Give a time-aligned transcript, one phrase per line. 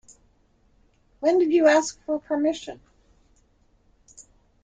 [1.19, 2.81] When did you ask for permission?